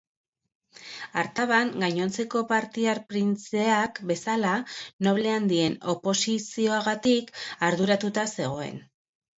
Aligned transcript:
Artaban, 1.23 1.73
gainontzeko 1.83 2.41
partiar 2.53 3.03
printzeak 3.13 4.01
bezala, 4.13 4.55
noble 5.09 5.37
handien 5.37 5.79
oposizioagatik 5.97 7.33
arduratuta 7.71 8.31
zegoen. 8.41 8.87